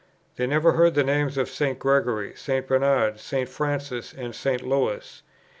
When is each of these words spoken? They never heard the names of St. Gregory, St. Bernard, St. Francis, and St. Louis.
They 0.35 0.47
never 0.47 0.71
heard 0.71 0.95
the 0.95 1.03
names 1.03 1.37
of 1.37 1.47
St. 1.47 1.77
Gregory, 1.77 2.33
St. 2.35 2.65
Bernard, 2.65 3.19
St. 3.19 3.47
Francis, 3.47 4.11
and 4.13 4.33
St. 4.33 4.63
Louis. 4.67 5.21